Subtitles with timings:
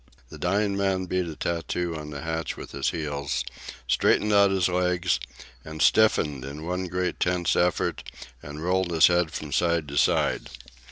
[0.29, 3.43] The dying man beat a tattoo on the hatch with his heels,
[3.87, 5.19] straightened out his legs,
[5.63, 8.01] and stiffened in one great tense effort,
[8.41, 10.49] and rolled his head from side to side.